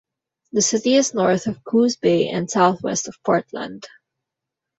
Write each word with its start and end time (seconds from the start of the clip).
The 0.51 0.63
city 0.63 0.95
is 0.95 1.13
north 1.13 1.45
of 1.45 1.63
Coos 1.63 1.95
Bay 1.95 2.27
and 2.29 2.49
southwest 2.49 3.07
of 3.07 3.13
Portland. 3.23 3.85